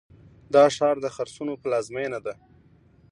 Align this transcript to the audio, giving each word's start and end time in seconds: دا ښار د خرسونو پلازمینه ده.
دا 0.53 0.63
ښار 0.75 0.95
د 1.03 1.07
خرسونو 1.15 1.53
پلازمینه 1.63 2.19
ده. 2.25 2.33